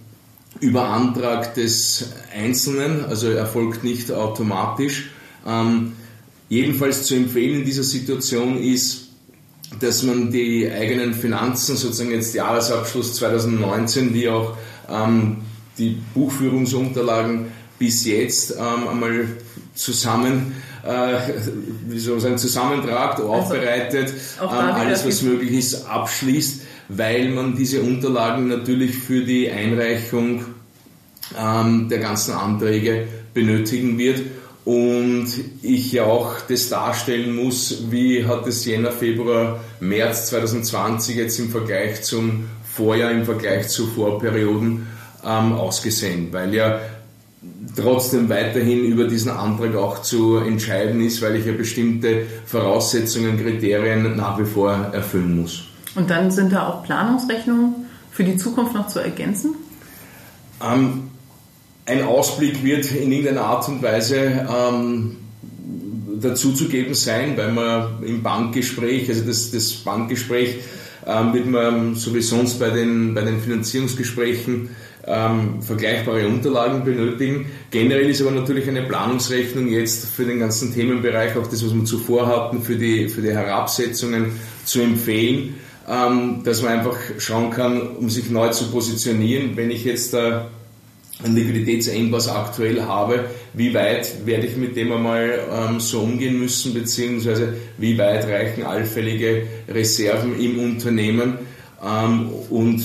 über 0.60 0.84
Antrag 0.84 1.54
des 1.54 2.10
Einzelnen, 2.34 3.04
also 3.04 3.30
erfolgt 3.30 3.84
nicht 3.84 4.10
automatisch. 4.10 5.10
Ähm, 5.46 5.92
jedenfalls 6.48 7.04
zu 7.04 7.14
empfehlen 7.14 7.60
in 7.60 7.64
dieser 7.64 7.84
Situation 7.84 8.58
ist, 8.62 9.08
dass 9.80 10.02
man 10.02 10.30
die 10.30 10.70
eigenen 10.70 11.14
Finanzen, 11.14 11.76
sozusagen 11.76 12.10
jetzt 12.10 12.34
Jahresabschluss 12.34 13.14
2019, 13.16 14.14
wie 14.14 14.28
auch 14.28 14.56
ähm, 14.88 15.38
die 15.76 15.98
Buchführungsunterlagen 16.14 17.46
bis 17.78 18.04
jetzt 18.06 18.52
ähm, 18.52 18.88
einmal 18.88 19.26
zusammen, 19.74 20.54
äh, 20.84 21.18
wie 21.86 21.98
soll 21.98 22.14
man 22.14 22.20
sagen, 22.20 22.38
zusammentragt, 22.38 23.20
also 23.20 23.30
aufbereitet, 23.30 24.12
ähm, 24.40 24.48
alles 24.48 25.06
was 25.06 25.22
möglich 25.22 25.52
ist, 25.52 25.86
abschließt, 25.86 26.62
weil 26.88 27.28
man 27.30 27.56
diese 27.56 27.82
Unterlagen 27.82 28.48
natürlich 28.48 28.96
für 28.96 29.24
die 29.24 29.50
Einreichung 29.50 30.44
ähm, 31.38 31.88
der 31.88 31.98
ganzen 31.98 32.32
Anträge 32.32 33.06
benötigen 33.34 33.98
wird 33.98 34.22
und 34.64 35.26
ich 35.62 35.92
ja 35.92 36.04
auch 36.04 36.40
das 36.46 36.68
darstellen 36.68 37.34
muss, 37.34 37.90
wie 37.90 38.26
hat 38.26 38.46
es 38.46 38.64
Jänner, 38.64 38.92
Februar, 38.92 39.60
März 39.80 40.26
2020 40.26 41.16
jetzt 41.16 41.38
im 41.38 41.50
Vergleich 41.50 42.02
zum 42.02 42.44
Vorjahr, 42.64 43.10
im 43.12 43.24
Vergleich 43.24 43.68
zu 43.68 43.86
Vorperioden 43.86 44.86
ähm, 45.24 45.52
ausgesehen, 45.52 46.28
weil 46.32 46.54
ja 46.54 46.80
trotzdem 47.76 48.28
weiterhin 48.28 48.84
über 48.84 49.04
diesen 49.04 49.30
Antrag 49.30 49.74
auch 49.74 50.02
zu 50.02 50.36
entscheiden 50.36 51.00
ist, 51.00 51.22
weil 51.22 51.36
ich 51.36 51.46
ja 51.46 51.52
bestimmte 51.52 52.26
Voraussetzungen, 52.46 53.42
Kriterien 53.42 54.16
nach 54.16 54.38
wie 54.38 54.44
vor 54.44 54.72
erfüllen 54.92 55.40
muss. 55.40 55.67
Und 55.94 56.10
dann 56.10 56.30
sind 56.30 56.52
da 56.52 56.68
auch 56.68 56.82
Planungsrechnungen 56.84 57.86
für 58.10 58.24
die 58.24 58.36
Zukunft 58.36 58.74
noch 58.74 58.88
zu 58.88 58.98
ergänzen? 59.00 59.54
Ähm, 60.62 61.10
ein 61.86 62.02
Ausblick 62.02 62.62
wird 62.62 62.90
in 62.92 63.10
irgendeiner 63.12 63.44
Art 63.44 63.68
und 63.68 63.82
Weise 63.82 64.46
ähm, 64.48 65.16
dazuzugeben 66.20 66.94
sein, 66.94 67.36
weil 67.36 67.52
man 67.52 68.02
im 68.02 68.22
Bankgespräch, 68.22 69.08
also 69.08 69.24
das, 69.24 69.50
das 69.50 69.72
Bankgespräch 69.72 70.56
ähm, 71.06 71.32
wird 71.32 71.46
man, 71.46 71.94
so 71.94 72.14
wie 72.14 72.20
sonst 72.20 72.58
bei 72.58 72.70
den, 72.70 73.14
bei 73.14 73.22
den 73.22 73.40
Finanzierungsgesprächen, 73.40 74.70
ähm, 75.06 75.62
vergleichbare 75.62 76.26
Unterlagen 76.26 76.84
benötigen. 76.84 77.46
Generell 77.70 78.10
ist 78.10 78.20
aber 78.20 78.32
natürlich 78.32 78.68
eine 78.68 78.82
Planungsrechnung 78.82 79.68
jetzt 79.68 80.06
für 80.06 80.24
den 80.24 80.40
ganzen 80.40 80.74
Themenbereich, 80.74 81.36
auch 81.36 81.46
das, 81.46 81.64
was 81.64 81.74
wir 81.74 81.84
zuvor 81.84 82.26
hatten, 82.26 82.62
für 82.62 82.76
die, 82.76 83.08
für 83.08 83.22
die 83.22 83.30
Herabsetzungen 83.30 84.32
zu 84.64 84.80
empfehlen, 84.82 85.54
ähm, 85.88 86.42
dass 86.44 86.62
man 86.62 86.78
einfach 86.78 86.96
schauen 87.18 87.50
kann, 87.50 87.80
um 87.80 88.10
sich 88.10 88.30
neu 88.30 88.50
zu 88.50 88.70
positionieren. 88.70 89.56
Wenn 89.56 89.70
ich 89.70 89.84
jetzt 89.84 90.12
da 90.12 90.48
einen 91.24 91.34
Liquiditätsengpass 91.34 92.28
aktuell 92.28 92.82
habe, 92.82 93.24
wie 93.54 93.74
weit 93.74 94.26
werde 94.26 94.46
ich 94.46 94.56
mit 94.56 94.76
dem 94.76 94.92
einmal 94.92 95.40
ähm, 95.50 95.80
so 95.80 96.00
umgehen 96.00 96.38
müssen, 96.38 96.74
beziehungsweise 96.74 97.54
wie 97.78 97.98
weit 97.98 98.28
reichen 98.28 98.64
allfällige 98.64 99.44
Reserven 99.68 100.38
im 100.38 100.60
Unternehmen 100.60 101.38
ähm, 101.84 102.28
und 102.50 102.84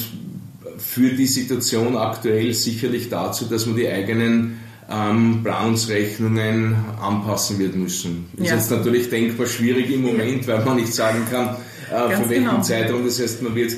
führt 0.78 1.20
die 1.20 1.28
Situation 1.28 1.96
aktuell 1.96 2.54
sicherlich 2.54 3.10
dazu, 3.10 3.46
dass 3.46 3.68
wir 3.68 3.76
die 3.76 3.88
eigenen 3.88 4.60
ähm, 4.92 5.42
Planungsrechnungen 5.44 6.76
anpassen 7.00 7.60
wird 7.60 7.76
müssen. 7.76 8.26
Das 8.38 8.48
ja. 8.48 8.56
ist 8.56 8.62
jetzt 8.62 8.78
natürlich 8.78 9.10
denkbar 9.10 9.46
schwierig 9.46 9.92
im 9.92 10.02
Moment, 10.02 10.48
weil 10.48 10.64
man 10.66 10.78
nicht 10.78 10.94
sagen 10.94 11.28
kann, 11.30 11.56
äh, 11.94 12.16
für 12.16 12.30
welchen 12.30 12.46
genau. 12.46 12.62
Zeitraum. 12.62 13.06
Das 13.06 13.22
heißt, 13.22 13.42
man 13.42 13.56
wird, 13.56 13.74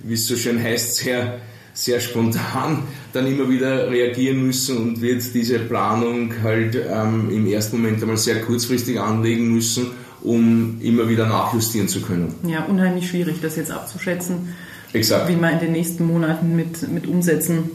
wie 0.00 0.14
es 0.14 0.26
so 0.26 0.36
schön 0.36 0.62
heißt, 0.62 0.96
sehr 0.96 1.40
sehr 1.78 2.00
spontan 2.00 2.82
dann 3.12 3.26
immer 3.28 3.48
wieder 3.48 3.88
reagieren 3.88 4.44
müssen 4.44 4.78
und 4.78 5.00
wird 5.00 5.22
diese 5.32 5.60
Planung 5.60 6.34
halt 6.42 6.74
ähm, 6.74 7.30
im 7.30 7.46
ersten 7.46 7.80
Moment 7.80 8.02
einmal 8.02 8.16
sehr 8.16 8.42
kurzfristig 8.42 8.98
anlegen 8.98 9.52
müssen, 9.52 9.92
um 10.22 10.80
immer 10.80 11.08
wieder 11.08 11.26
nachjustieren 11.26 11.86
zu 11.86 12.00
können. 12.00 12.34
Ja, 12.42 12.64
unheimlich 12.64 13.08
schwierig, 13.08 13.40
das 13.40 13.54
jetzt 13.54 13.70
abzuschätzen, 13.70 14.54
Exakt. 14.92 15.28
wie 15.28 15.36
man 15.36 15.52
in 15.54 15.60
den 15.60 15.72
nächsten 15.72 16.04
Monaten 16.04 16.56
mit, 16.56 16.90
mit 16.92 17.06
Umsätzen, 17.06 17.70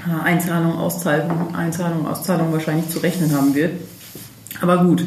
äh, 0.00 0.24
Einzahlung, 0.24 0.72
Auszahlung, 0.72 1.54
Einzahlung, 1.54 2.08
Auszahlung 2.08 2.52
wahrscheinlich 2.52 2.88
zu 2.88 2.98
rechnen 2.98 3.32
haben 3.32 3.54
wird. 3.54 3.74
Aber 4.60 4.84
gut. 4.84 5.04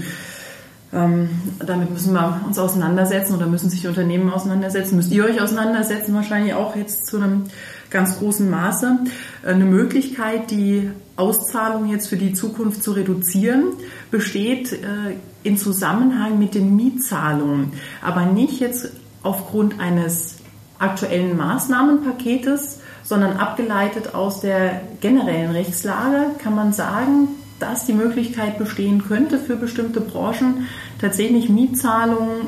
Ähm, 0.94 1.30
damit 1.66 1.92
müssen 1.92 2.14
wir 2.14 2.42
uns 2.46 2.60
auseinandersetzen 2.60 3.36
oder 3.36 3.48
müssen 3.48 3.70
sich 3.70 3.88
Unternehmen 3.88 4.30
auseinandersetzen. 4.30 4.98
Müsst 4.98 5.12
ihr 5.12 5.24
euch 5.24 5.42
auseinandersetzen, 5.42 6.14
wahrscheinlich 6.14 6.54
auch 6.54 6.76
jetzt 6.76 7.06
zu 7.06 7.18
einem 7.18 7.46
ganz 7.90 8.20
großen 8.20 8.50
Maße. 8.50 9.00
Eine 9.46 9.66
Möglichkeit, 9.66 10.52
die 10.52 10.92
Auszahlung 11.16 11.90
jetzt 11.90 12.08
für 12.08 12.18
die 12.18 12.34
Zukunft 12.34 12.84
zu 12.84 12.92
reduzieren, 12.92 13.74
besteht 14.10 14.74
äh, 14.74 15.16
in 15.44 15.58
Zusammenhang 15.58 16.40
mit 16.40 16.56
den 16.56 16.76
Mietzahlungen, 16.76 17.74
aber 18.02 18.26
nicht 18.26 18.60
jetzt 18.60 18.92
aufgrund 19.24 19.80
eines 19.80 20.38
aktuellen 20.80 21.38
Maßnahmenpaketes, 21.38 22.80
sondern 23.04 23.38
abgeleitet 23.38 24.14
aus 24.14 24.42
der 24.42 24.82
generellen 25.00 25.52
Rechtslage 25.52 26.28
kann 26.42 26.56
man 26.56 26.74
sagen, 26.74 27.30
dass 27.62 27.86
die 27.86 27.94
Möglichkeit 27.94 28.58
bestehen 28.58 29.04
könnte 29.08 29.38
für 29.40 29.56
bestimmte 29.56 30.02
Branchen 30.02 30.68
tatsächlich 31.00 31.50
Mietzahlungen 31.50 32.48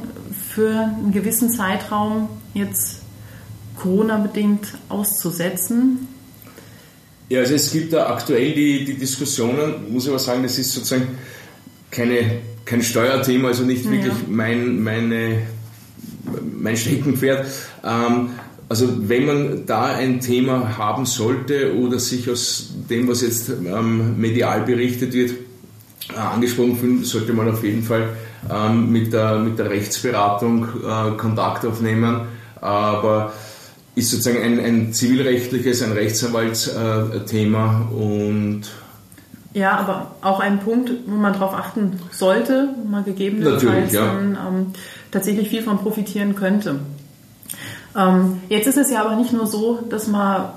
für 0.54 0.72
einen 0.72 1.12
gewissen 1.12 1.50
Zeitraum 1.50 2.30
jetzt 2.54 3.02
Corona-bedingt 3.78 4.68
auszusetzen? 4.90 6.08
Ja, 7.30 7.40
also 7.40 7.56
es 7.56 7.72
gibt 7.72 7.94
da 7.94 8.08
aktuell 8.08 8.54
die, 8.54 8.86
die 8.86 8.96
Diskussionen, 8.96 9.92
muss 9.92 10.04
ich 10.04 10.10
aber 10.10 10.20
sagen, 10.20 10.44
das 10.44 10.58
ist 10.60 10.72
sozusagen 10.72 11.08
keine, 11.90 12.42
kein 12.66 12.82
Steuerthema, 12.82 13.50
also 13.50 13.64
nicht 13.64 13.90
wirklich 13.90 14.14
ja. 14.14 14.20
mein, 14.28 14.82
meine, 14.82 15.44
mein 16.56 16.78
Steckenpferd. 16.78 17.48
Ähm, 17.84 18.30
also 18.74 19.08
wenn 19.08 19.28
man 19.28 19.66
da 19.68 19.84
ein 19.84 20.20
Thema 20.20 20.80
haben 20.80 21.06
sollte 21.06 21.78
oder 21.78 22.00
sich 22.00 22.28
aus 22.28 22.72
dem, 22.90 23.08
was 23.08 23.22
jetzt 23.22 23.50
ähm, 23.50 24.20
medial 24.20 24.62
berichtet 24.62 25.14
wird, 25.14 25.34
äh, 26.10 26.18
angesprochen 26.18 26.76
fühlen, 26.78 27.04
sollte 27.04 27.34
man 27.34 27.52
auf 27.52 27.64
jeden 27.64 27.84
Fall 27.84 28.10
ähm, 28.52 28.92
mit, 28.92 29.14
der, 29.14 29.38
mit 29.38 29.60
der 29.60 29.70
Rechtsberatung 29.70 30.64
äh, 30.64 31.12
Kontakt 31.18 31.68
aufnehmen. 31.68 32.22
Aber 32.62 33.32
ist 33.94 34.10
sozusagen 34.10 34.42
ein, 34.42 34.60
ein 34.60 34.92
zivilrechtliches, 34.92 35.84
ein 35.84 35.92
Rechtsanwaltsthema 35.92 37.90
und 37.92 38.64
ja, 39.54 39.78
aber 39.78 40.16
auch 40.22 40.40
ein 40.40 40.62
Punkt, 40.62 40.90
wo 41.06 41.16
man 41.16 41.34
darauf 41.34 41.54
achten 41.54 42.00
sollte, 42.10 42.70
wo 42.76 42.90
man 42.90 43.06
gegebenenfalls 43.06 43.94
ja. 43.94 44.18
ähm, 44.20 44.72
tatsächlich 45.12 45.50
viel 45.50 45.62
von 45.62 45.78
profitieren 45.78 46.34
könnte. 46.34 46.80
Ähm, 47.96 48.42
jetzt 48.50 48.68
ist 48.68 48.78
es 48.78 48.90
ja 48.90 49.02
aber 49.04 49.16
nicht 49.16 49.34
nur 49.34 49.48
so, 49.48 49.80
dass 49.90 50.08
man 50.08 50.50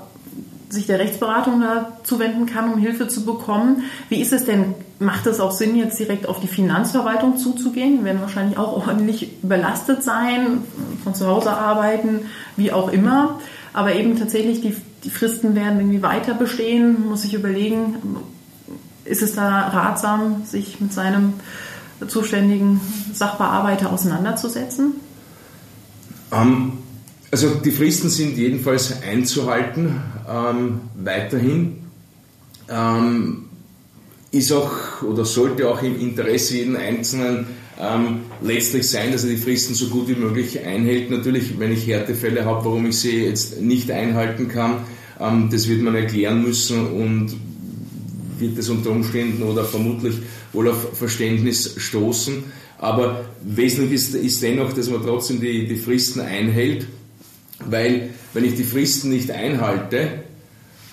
sich 0.69 0.85
der 0.85 0.99
Rechtsberatung 0.99 1.61
da 1.61 1.97
zuwenden 2.03 2.45
kann, 2.45 2.73
um 2.73 2.79
Hilfe 2.79 3.07
zu 3.07 3.25
bekommen. 3.25 3.83
Wie 4.09 4.19
ist 4.19 4.33
es 4.33 4.45
denn? 4.45 4.75
Macht 4.99 5.27
es 5.27 5.39
auch 5.39 5.51
Sinn, 5.51 5.75
jetzt 5.75 5.99
direkt 5.99 6.27
auf 6.27 6.39
die 6.39 6.47
Finanzverwaltung 6.47 7.37
zuzugehen? 7.37 7.99
Wir 7.99 8.05
werden 8.05 8.21
wahrscheinlich 8.21 8.57
auch 8.57 8.73
ordentlich 8.87 9.43
überlastet 9.43 10.03
sein, 10.03 10.63
von 11.03 11.15
zu 11.15 11.27
Hause 11.27 11.51
arbeiten, 11.51 12.21
wie 12.57 12.71
auch 12.71 12.91
immer. 12.91 13.39
Aber 13.73 13.93
eben 13.93 14.17
tatsächlich 14.17 14.61
die, 14.61 14.75
die 15.03 15.09
Fristen 15.09 15.55
werden 15.55 15.79
irgendwie 15.79 16.01
weiter 16.01 16.33
bestehen. 16.33 17.07
Muss 17.07 17.23
ich 17.23 17.33
überlegen, 17.33 17.95
ist 19.05 19.21
es 19.21 19.35
da 19.35 19.67
ratsam, 19.67 20.43
sich 20.45 20.81
mit 20.81 20.91
seinem 20.91 21.33
zuständigen 22.07 22.81
Sachbearbeiter 23.13 23.91
auseinanderzusetzen? 23.91 24.95
Um 26.29 26.37
ähm, 26.39 26.71
also 27.31 27.49
die 27.55 27.71
Fristen 27.71 28.09
sind 28.09 28.37
jedenfalls 28.37 29.01
einzuhalten, 29.01 30.01
ähm, 30.29 30.81
weiterhin. 30.95 31.77
Ähm, 32.69 33.45
ist 34.31 34.51
auch 34.51 35.01
oder 35.03 35.25
sollte 35.25 35.69
auch 35.69 35.81
im 35.81 35.99
Interesse 35.99 36.57
jeden 36.57 36.75
Einzelnen 36.75 37.47
ähm, 37.79 38.21
letztlich 38.41 38.89
sein, 38.89 39.11
dass 39.11 39.23
er 39.23 39.31
die 39.31 39.37
Fristen 39.37 39.73
so 39.73 39.87
gut 39.87 40.07
wie 40.09 40.15
möglich 40.15 40.59
einhält. 40.59 41.09
Natürlich, 41.09 41.59
wenn 41.59 41.71
ich 41.71 41.87
Härtefälle 41.87 42.43
habe, 42.45 42.65
warum 42.65 42.87
ich 42.87 42.99
sie 42.99 43.23
jetzt 43.23 43.61
nicht 43.61 43.89
einhalten 43.89 44.47
kann, 44.47 44.85
ähm, 45.19 45.49
das 45.51 45.67
wird 45.67 45.81
man 45.81 45.95
erklären 45.95 46.43
müssen 46.43 46.87
und 46.87 47.35
wird 48.39 48.57
es 48.57 48.69
unter 48.69 48.91
Umständen 48.91 49.43
oder 49.43 49.63
vermutlich 49.63 50.15
wohl 50.53 50.69
auf 50.69 50.97
Verständnis 50.97 51.75
stoßen. 51.77 52.43
Aber 52.79 53.25
wesentlich 53.43 53.93
ist, 53.93 54.13
ist 54.13 54.43
dennoch, 54.43 54.73
dass 54.73 54.89
man 54.89 55.01
trotzdem 55.01 55.39
die, 55.39 55.67
die 55.67 55.77
Fristen 55.77 56.19
einhält 56.19 56.85
weil 57.65 58.09
wenn 58.33 58.45
ich 58.45 58.55
die 58.55 58.63
Fristen 58.63 59.09
nicht 59.09 59.31
einhalte, 59.31 60.23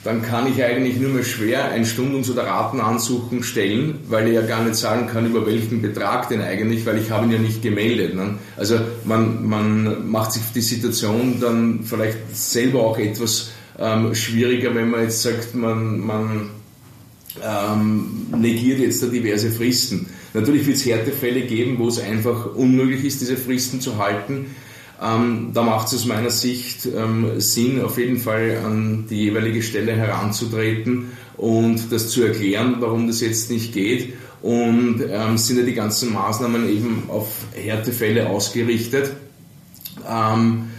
dann 0.04 0.21
kann 0.21 0.47
ich 0.47 0.62
eigentlich 0.62 0.99
nur 0.99 1.11
mehr 1.11 1.25
schwer 1.25 1.71
ein 1.71 1.87
Stundungs- 1.87 2.30
oder 2.30 2.44
Ratenansuchen 2.44 3.42
stellen, 3.42 4.00
weil 4.09 4.28
ich 4.28 4.35
ja 4.35 4.42
gar 4.42 4.62
nicht 4.62 4.76
sagen 4.76 5.06
kann, 5.06 5.26
über 5.26 5.47
welchen 5.47 5.80
Betrag 5.80 6.28
denn 6.28 6.42
eigentlich, 6.42 6.85
weil 6.85 6.99
ich 6.99 7.11
habe 7.11 7.25
ihn 7.25 7.33
ja 7.33 7.38
nicht 7.38 7.62
gemeldet. 7.62 8.14
Ne? 8.14 8.35
Also 8.56 8.78
man, 9.04 9.49
man 9.49 10.09
macht 10.11 10.33
sich 10.33 10.42
die 10.54 10.61
Situation 10.61 11.40
dann 11.40 11.85
vielleicht 11.85 12.18
selber 12.35 12.80
auch 12.80 12.99
etwas 12.99 13.52
ähm, 13.78 14.14
schwieriger, 14.14 14.75
wenn 14.75 14.90
man 14.90 15.02
jetzt 15.02 15.23
sagt, 15.23 15.54
man, 15.54 16.00
man 16.00 16.50
ähm, 17.42 18.26
negiert 18.37 18.80
jetzt 18.80 19.02
da 19.02 19.06
diverse 19.06 19.50
Fristen. 19.50 20.06
Natürlich 20.35 20.66
wird 20.66 20.76
es 20.76 20.85
Härtefälle 20.85 21.42
geben, 21.42 21.78
wo 21.78 21.88
es 21.88 21.99
einfach 21.99 22.54
unmöglich 22.54 23.04
ist, 23.04 23.23
diese 23.23 23.38
Fristen 23.38 23.80
zu 23.80 23.97
halten. 23.97 24.54
Ähm, 25.03 25.51
da 25.53 25.63
macht 25.63 25.89
es 25.89 25.95
aus 25.95 26.05
meiner 26.05 26.31
Sicht 26.31 26.87
ähm, 26.87 27.41
Sinn, 27.41 27.83
auf 27.83 27.99
jeden 27.99 28.19
Fall 28.19 28.59
an 28.65 29.07
die 29.09 29.25
jeweilige 29.25 29.63
Stelle 29.63 29.93
heranzutreten 29.93 31.11
und 31.37 31.93
das 31.93 32.11
zu 32.11 32.23
erklären, 32.23 32.77
warum 32.79 33.07
das 33.07 33.21
jetzt 33.21 33.51
nicht 33.51 33.73
geht. 33.73 34.15
Und 34.41 35.03
ähm, 35.09 35.39
sind 35.39 35.59
ja 35.59 35.65
die 35.65 35.75
ganzen 35.75 36.13
Maßnahmen 36.13 36.69
eben 36.69 37.05
auf 37.09 37.29
Härtefälle 37.55 38.29
ausgerichtet. 38.29 39.13
Ähm, 40.09 40.71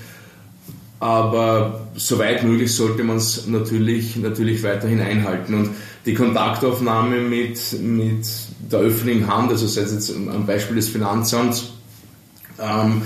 aber 0.99 1.87
soweit 1.95 2.43
möglich 2.43 2.73
sollte 2.73 3.03
man 3.03 3.17
es 3.17 3.47
natürlich, 3.47 4.15
natürlich 4.15 4.63
weiterhin 4.63 5.01
einhalten. 5.01 5.53
Und 5.55 5.69
die 6.05 6.13
Kontaktaufnahme 6.13 7.19
mit, 7.19 7.59
mit 7.81 8.25
der 8.71 8.79
öffentlichen 8.79 9.27
Hand, 9.27 9.51
also 9.51 9.67
sei 9.67 9.81
es 9.81 9.93
jetzt 9.93 10.15
am 10.15 10.45
Beispiel 10.45 10.75
des 10.77 10.89
Finanzamts, 10.89 11.73
ähm, 12.59 13.01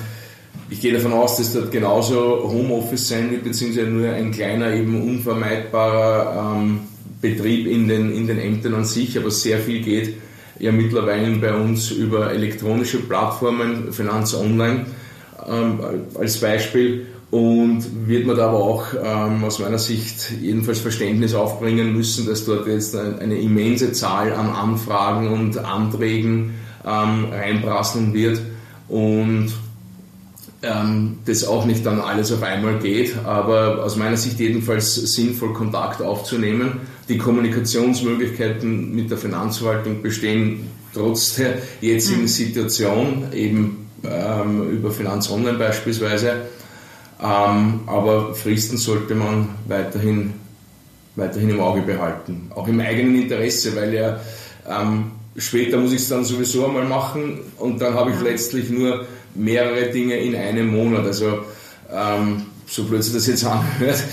ich 0.70 0.82
gehe 0.82 0.94
davon 0.94 1.14
aus, 1.14 1.38
dass 1.38 1.54
dort 1.54 1.72
genauso 1.72 2.44
Homeoffice 2.44 3.08
sein 3.08 3.32
wird, 3.32 3.44
beziehungsweise 3.44 3.88
nur 3.88 4.10
ein 4.10 4.32
kleiner, 4.32 4.74
eben 4.74 5.02
unvermeidbarer 5.02 6.58
ähm, 6.58 6.80
Betrieb 7.22 7.68
in 7.68 7.88
den, 7.88 8.14
in 8.14 8.28
den 8.28 8.40
Ämtern 8.40 8.76
an 8.76 8.86
sich, 8.86 9.18
aber 9.18 9.32
sehr 9.32 9.60
viel 9.60 9.82
geht 9.82 10.16
ja 10.60 10.72
mittlerweile 10.72 11.36
bei 11.38 11.54
uns 11.54 11.92
über 11.92 12.32
elektronische 12.32 13.00
Plattformen, 13.00 13.92
Finanz 13.92 14.34
Online 14.36 14.86
ähm, 15.48 15.80
als 16.18 16.40
Beispiel. 16.40 17.08
Und 17.32 18.08
wird 18.08 18.26
man 18.26 18.36
da 18.36 18.48
aber 18.48 18.58
auch 18.58 18.86
ähm, 19.04 19.44
aus 19.44 19.60
meiner 19.60 19.78
Sicht 19.78 20.32
jedenfalls 20.42 20.80
Verständnis 20.80 21.36
aufbringen 21.36 21.94
müssen, 21.94 22.26
dass 22.26 22.44
dort 22.44 22.66
jetzt 22.66 22.96
eine 22.96 23.38
immense 23.38 23.92
Zahl 23.92 24.34
an 24.34 24.50
Anfragen 24.50 25.28
und 25.28 25.56
Anträgen 25.60 26.56
ähm, 26.84 27.26
reinprasseln 27.32 28.16
wird. 28.16 28.42
Und 28.88 29.52
ähm, 30.62 31.20
das 31.26 31.46
auch 31.46 31.66
nicht 31.66 31.86
dann 31.86 32.00
alles 32.00 32.32
auf 32.32 32.44
einmal 32.44 32.80
geht, 32.80 33.16
aber 33.26 33.84
aus 33.84 33.96
meiner 33.96 34.18
Sicht 34.18 34.40
jedenfalls 34.40 34.96
sinnvoll 34.96 35.54
Kontakt 35.54 36.02
aufzunehmen. 36.02 36.82
Die 37.08 37.18
Kommunikationsmöglichkeiten 37.18 38.94
mit 38.94 39.10
der 39.10 39.18
Finanzverwaltung 39.18 40.02
bestehen 40.02 40.68
trotz 40.94 41.36
der 41.36 41.60
jetzigen 41.82 42.24
mhm. 42.24 42.28
Situation, 42.28 43.24
eben 43.34 43.88
ähm, 44.04 44.70
über 44.70 44.92
Finanz 44.92 45.30
Online 45.30 45.58
beispielsweise 45.58 46.48
ähm, 47.22 47.82
aber 47.86 48.34
Fristen 48.34 48.78
sollte 48.78 49.14
man 49.14 49.50
weiterhin, 49.68 50.34
weiterhin 51.16 51.50
im 51.50 51.60
Auge 51.60 51.82
behalten. 51.82 52.50
Auch 52.56 52.68
im 52.68 52.80
eigenen 52.80 53.24
Interesse, 53.24 53.76
weil 53.76 53.94
ja 53.94 54.20
ähm, 54.68 55.12
später 55.40 55.78
muss 55.78 55.92
ich 55.92 56.02
es 56.02 56.10
dann 56.10 56.24
sowieso 56.24 56.66
einmal 56.66 56.86
machen 56.86 57.40
und 57.58 57.82
dann 57.82 57.94
habe 57.94 58.12
ich 58.12 58.22
letztlich 58.22 58.70
nur 58.70 59.06
mehrere 59.36 59.90
Dinge 59.92 60.16
in 60.16 60.36
einem 60.36 60.68
Monat. 60.68 61.06
Also 61.06 61.40
ähm, 61.92 62.44
so 62.68 62.84
blöd 62.84 63.04
sich 63.04 63.14
das 63.14 63.28
jetzt 63.28 63.46
anhört, 63.46 64.04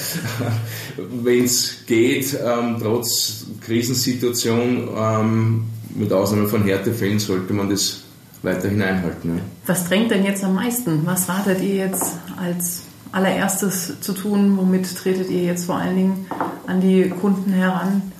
wenn 0.96 1.44
es 1.44 1.84
geht, 1.86 2.34
ähm, 2.34 2.76
trotz 2.80 3.46
Krisensituation, 3.60 4.88
ähm, 4.96 5.64
mit 5.94 6.12
Ausnahme 6.12 6.48
von 6.48 6.64
Härtefällen, 6.64 7.18
sollte 7.18 7.52
man 7.52 7.70
das 7.70 8.02
weiterhin 8.42 8.82
einhalten. 8.82 9.36
Ja. 9.36 9.42
Was 9.66 9.88
drängt 9.88 10.10
denn 10.10 10.24
jetzt 10.24 10.44
am 10.44 10.54
meisten? 10.54 11.04
Was 11.04 11.28
wartet 11.28 11.60
ihr 11.62 11.74
jetzt 11.74 12.16
als 12.36 12.82
allererstes 13.12 14.00
zu 14.00 14.12
tun? 14.12 14.56
Womit 14.56 14.94
tretet 14.94 15.30
ihr 15.30 15.42
jetzt 15.42 15.64
vor 15.64 15.76
allen 15.76 15.96
Dingen 15.96 16.26
an 16.66 16.80
die 16.80 17.08
Kunden 17.08 17.52
heran? 17.52 18.12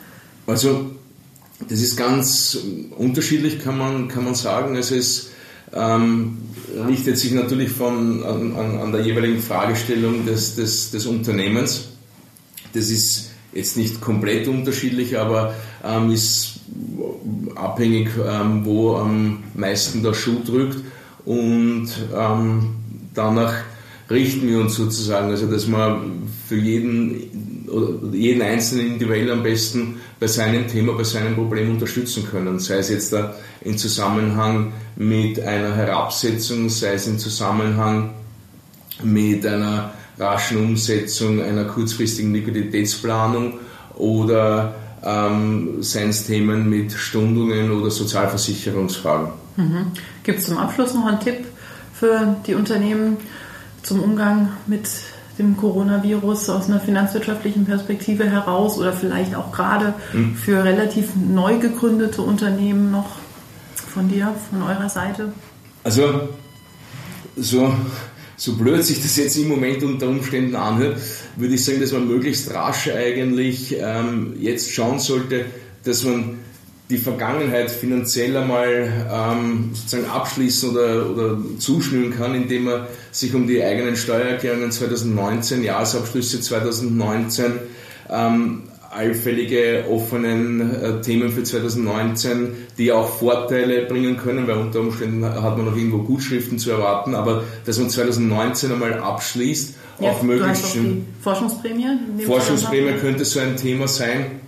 Also 0.47 0.96
das 1.69 1.81
ist 1.81 1.97
ganz 1.97 2.59
unterschiedlich, 2.97 3.63
kann 3.63 3.79
man, 3.79 4.09
kann 4.09 4.25
man 4.25 4.35
sagen. 4.35 4.77
Es 4.77 4.91
ist, 4.91 5.31
ähm, 5.73 6.39
richtet 6.87 7.19
sich 7.19 7.33
natürlich 7.33 7.71
von, 7.71 8.23
an, 8.23 8.79
an, 8.81 8.93
der 8.93 9.03
jeweiligen 9.03 9.41
Fragestellung 9.41 10.27
des, 10.27 10.57
des, 10.57 10.91
des 10.91 11.07
Unternehmens. 11.07 11.89
Das 12.73 12.91
ist 12.91 13.31
jetzt 13.53 13.77
nicht 13.77 14.01
komplett 14.01 14.49
unterschiedlich, 14.49 15.19
aber 15.19 15.55
ähm, 15.85 16.11
ist 16.11 16.61
abhängig, 17.55 18.11
ähm, 18.25 18.65
wo 18.65 18.97
am 18.97 19.45
meisten 19.55 20.03
der 20.03 20.15
Schuh 20.15 20.41
drückt 20.45 20.85
und 21.25 21.89
ähm, 22.15 22.75
danach 23.15 23.55
richten 24.11 24.47
wir 24.47 24.61
uns 24.61 24.75
sozusagen, 24.75 25.31
also 25.31 25.51
dass 25.51 25.67
wir 25.67 26.01
für 26.49 26.57
jeden, 26.57 27.56
jeden 28.13 28.43
Einzelnen 28.43 28.95
individuell 28.95 29.31
am 29.31 29.43
besten 29.43 30.01
bei 30.21 30.27
seinem 30.27 30.69
Thema, 30.69 30.93
bei 30.93 31.05
seinem 31.05 31.35
Problem 31.35 31.71
unterstützen 31.71 32.27
können. 32.31 32.59
Sei 32.59 32.79
es 32.79 32.91
jetzt 32.91 33.13
da 33.13 33.35
in 33.63 33.77
Zusammenhang 33.79 34.73
mit 34.97 35.41
einer 35.41 35.75
Herabsetzung, 35.75 36.69
sei 36.69 36.95
es 36.95 37.07
im 37.07 37.19
Zusammenhang 37.19 38.11
mit 39.03 39.45
einer 39.47 39.93
raschen 40.19 40.59
Umsetzung 40.59 41.43
einer 41.43 41.65
kurzfristigen 41.65 42.33
Liquiditätsplanung 42.33 43.55
oder 43.97 44.75
ähm, 45.05 45.83
seien 45.83 46.11
es 46.11 46.27
Themen 46.27 46.69
mit 46.69 46.93
Stundungen 46.93 47.71
oder 47.71 47.91
Sozialversicherungsfragen. 47.91 49.29
Mhm. 49.57 49.93
Gibt 50.23 50.39
es 50.39 50.47
zum 50.47 50.59
Abschluss 50.59 50.95
noch 50.95 51.07
einen 51.07 51.21
Tipp 51.21 51.45
für 51.93 52.37
die 52.47 52.55
Unternehmen, 52.55 53.19
zum 53.83 54.03
Umgang 54.03 54.49
mit 54.67 54.89
dem 55.39 55.57
Coronavirus 55.57 56.51
aus 56.51 56.69
einer 56.69 56.81
finanzwirtschaftlichen 56.81 57.65
Perspektive 57.65 58.29
heraus 58.29 58.79
oder 58.79 58.93
vielleicht 58.93 59.35
auch 59.35 59.53
gerade 59.53 59.95
hm. 60.13 60.35
für 60.35 60.65
relativ 60.65 61.11
neu 61.17 61.59
gegründete 61.59 62.23
Unternehmen 62.23 62.91
noch 62.91 63.17
von 63.75 64.09
dir, 64.09 64.35
von 64.51 64.63
eurer 64.63 64.89
Seite? 64.89 65.33
Also, 65.85 66.29
so, 67.37 67.73
so 68.37 68.57
blöd 68.57 68.85
sich 68.85 69.03
das 69.03 69.17
jetzt 69.17 69.37
im 69.37 69.49
Moment 69.49 69.83
unter 69.83 70.09
Umständen 70.09 70.57
anhört, 70.57 70.99
würde 71.37 71.55
ich 71.55 71.65
sagen, 71.65 71.81
dass 71.81 71.93
man 71.93 72.09
möglichst 72.09 72.53
rasch 72.53 72.89
eigentlich 72.89 73.77
ähm, 73.79 74.35
jetzt 74.39 74.73
schauen 74.73 74.99
sollte, 74.99 75.47
dass 75.85 76.05
man 76.05 76.39
die 76.89 76.99
Vergangenheit 76.99 77.71
finanziell 77.71 78.37
einmal 78.37 78.89
ähm, 79.13 79.71
sozusagen 79.75 80.09
abschließen 80.09 80.71
oder, 80.71 81.11
oder 81.11 81.39
zuschnüren 81.59 82.17
kann, 82.17 82.35
indem 82.35 82.65
man 82.65 82.87
sich 83.11 83.35
um 83.35 83.49
die 83.49 83.63
eigenen 83.63 83.97
Steuererklärungen 83.97 84.71
2019, 84.71 85.65
Jahresabschlüsse 85.65 86.41
2019, 86.41 87.55
ähm, 88.09 88.63
allfällige 88.89 89.85
offenen 89.91 90.61
äh, 90.61 91.01
Themen 91.01 91.31
für 91.31 91.43
2019, 91.43 92.53
die 92.79 92.93
auch 92.93 93.09
Vorteile 93.19 93.87
bringen 93.87 94.17
können, 94.17 94.47
weil 94.47 94.57
unter 94.57 94.81
Umständen 94.81 95.25
hat 95.25 95.57
man 95.57 95.67
noch 95.67 95.77
irgendwo 95.77 95.99
Gutschriften 95.99 96.59
zu 96.59 96.71
erwarten, 96.71 97.17
aber 97.17 97.43
dass 97.65 97.79
man 97.79 97.91
2019 97.91 98.73
einmal 98.73 98.95
abschließt, 98.95 99.75
ja, 99.99 100.11
auch 100.11 100.23
möglichst... 100.23 100.79
Forschungsprämie? 101.21 101.87
Forschungsprämie 102.25 102.93
könnte 103.01 103.25
so 103.25 103.41
ein 103.41 103.57
Thema 103.57 103.89
sein 103.89 104.41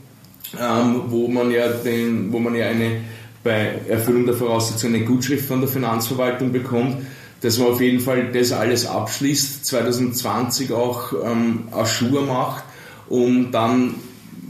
ähm, 0.61 1.03
wo 1.09 1.29
man 1.29 1.51
ja 1.51 1.69
den, 1.69 2.33
wo 2.33 2.39
man 2.39 2.55
ja 2.55 2.67
eine 2.67 3.01
bei 3.45 3.81
Erfüllung 3.89 4.27
der 4.27 4.35
Voraussetzungen 4.35 4.97
eine 4.97 5.05
Gutschrift 5.05 5.47
von 5.47 5.61
der 5.61 5.69
Finanzverwaltung 5.69 6.53
bekommt, 6.53 6.99
dass 7.41 7.59
man 7.59 7.69
auf 7.69 7.81
jeden 7.81 8.01
Fall 8.01 8.33
das 8.33 8.53
alles 8.53 8.87
abschließt, 8.87 9.65
2020 9.65 10.73
auch 10.73 11.13
ähm, 11.25 11.69
Aschur 11.71 12.23
macht, 12.23 12.65
um 13.09 13.53
dann 13.53 13.95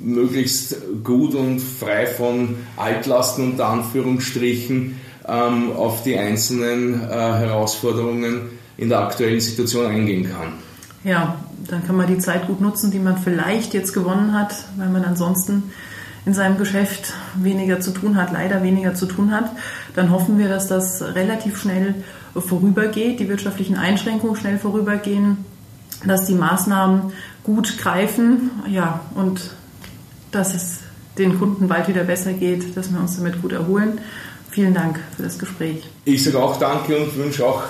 möglichst 0.01 0.77
gut 1.05 1.35
und 1.35 1.61
frei 1.61 2.07
von 2.07 2.57
Altlasten 2.77 3.53
unter 3.53 3.67
Anführungsstrichen 3.69 4.99
ähm, 5.29 5.73
auf 5.73 6.03
die 6.03 6.17
einzelnen 6.17 7.03
äh, 7.03 7.13
Herausforderungen 7.13 8.51
in 8.77 8.89
der 8.89 9.01
aktuellen 9.01 9.41
Situation 9.41 9.87
eingehen 9.87 10.31
kann. 10.31 10.55
Ja, 11.05 11.39
dann 11.67 11.87
kann 11.87 11.97
man 11.97 12.07
die 12.07 12.19
Zeit 12.19 12.47
gut 12.47 12.61
nutzen, 12.61 12.91
die 12.91 12.99
man 12.99 13.19
vielleicht 13.19 13.75
jetzt 13.75 13.93
gewonnen 13.93 14.33
hat, 14.33 14.55
weil 14.77 14.89
man 14.89 15.05
ansonsten 15.05 15.65
in 16.27 16.35
seinem 16.35 16.59
Geschäft 16.59 17.15
weniger 17.37 17.81
zu 17.81 17.91
tun 17.91 18.17
hat, 18.17 18.33
leider 18.33 18.63
weniger 18.63 18.95
zu 18.95 19.07
tun 19.07 19.33
hat, 19.33 19.51
dann 19.95 20.11
hoffen 20.11 20.39
wir, 20.39 20.49
dass 20.49 20.69
das 20.69 21.03
relativ 21.15 21.59
schnell 21.61 21.95
vorübergeht, 22.35 23.21
die 23.21 23.29
wirtschaftlichen 23.29 23.77
Einschränkungen 23.77 24.37
schnell 24.37 24.59
vorübergehen, 24.59 25.39
dass 26.07 26.27
die 26.27 26.35
Maßnahmen 26.35 27.13
gut 27.45 27.79
greifen, 27.79 28.51
ja, 28.67 29.01
und 29.15 29.55
dass 30.31 30.55
es 30.55 30.81
den 31.17 31.39
Kunden 31.39 31.67
bald 31.67 31.89
wieder 31.89 32.05
besser 32.05 32.33
geht, 32.33 32.77
dass 32.77 32.93
wir 32.93 33.01
uns 33.01 33.17
damit 33.17 33.41
gut 33.43 33.53
erholen. 33.53 33.99
Vielen 34.51 34.75
Dank 34.75 35.01
für 35.17 35.23
das 35.23 35.39
Gespräch. 35.39 35.89
Ich 36.05 36.23
sage 36.23 36.39
auch 36.39 36.59
Danke 36.59 36.99
und 36.99 37.17
wünsche 37.17 37.45
auch 37.45 37.63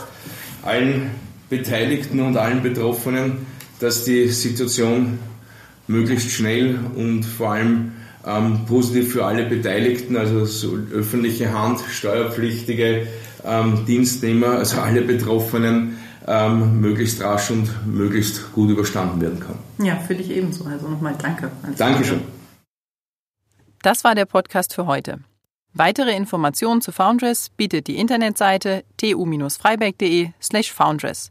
allen 0.62 1.11
Beteiligten 1.48 2.20
und 2.20 2.37
allen 2.37 2.62
Betroffenen, 2.62 3.46
dass 3.81 4.05
die 4.05 4.29
Situation 4.29 5.19
möglichst 5.87 6.31
schnell 6.31 6.79
und 6.97 7.25
vor 7.25 7.53
allem 7.53 7.93
ähm, 8.27 8.67
positiv 8.67 9.12
für 9.12 9.25
alle 9.25 9.47
Beteiligten, 9.47 10.17
also 10.17 10.45
so 10.45 10.79
öffentliche 10.93 11.53
Hand, 11.53 11.81
steuerpflichtige 11.88 13.07
ähm, 13.45 13.85
Dienstnehmer, 13.87 14.51
also 14.59 14.81
alle 14.81 15.03
Betroffenen, 15.03 15.99
ähm, 16.27 16.81
möglichst 16.81 17.23
rasch 17.23 17.51
und 17.51 17.87
möglichst 17.87 18.53
gut 18.53 18.71
überstanden 18.71 19.21
werden 19.21 19.41
kann. 19.41 19.59
Ja, 19.85 19.97
finde 19.97 20.25
ich 20.25 20.31
ebenso. 20.31 20.64
Also 20.64 20.88
nochmal 20.88 21.14
danke. 21.21 21.51
Dankeschön. 21.77 22.21
Das 23.83 24.05
war 24.05 24.14
der 24.14 24.27
Podcast 24.27 24.75
für 24.75 24.87
heute. 24.87 25.21
Weitere 25.73 26.14
Informationen 26.14 26.81
zu 26.81 26.93
Foundress 26.93 27.51
bietet 27.51 27.87
die 27.87 27.99
Internetseite 27.99 28.85
tu-freiberg.de 28.97 30.31
slash 30.43 30.73
foundress. 30.73 31.31